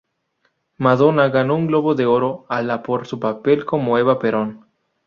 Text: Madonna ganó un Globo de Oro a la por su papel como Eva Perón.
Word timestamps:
Madonna 0.79 1.29
ganó 1.29 1.53
un 1.55 1.67
Globo 1.67 1.93
de 1.93 2.07
Oro 2.07 2.47
a 2.49 2.63
la 2.63 2.81
por 2.81 3.05
su 3.05 3.19
papel 3.19 3.65
como 3.65 3.99
Eva 3.99 4.17
Perón. 4.17 4.65